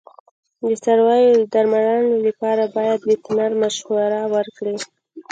د 0.65 0.69
څارویو 0.83 1.37
د 1.39 1.43
درملنې 1.53 2.17
لپاره 2.27 2.63
باید 2.77 2.99
وترنر 3.09 3.51
مشوره 3.61 4.21
ورکړي. 4.33 4.75